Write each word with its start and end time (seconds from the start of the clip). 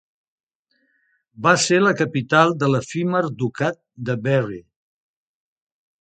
Va 1.47 1.53
ser 1.65 1.77
la 1.83 1.93
capital 1.99 2.55
de 2.63 2.71
l'efímer 2.71 3.23
ducat 3.43 3.81
de 4.09 4.19
Berry. 4.29 4.61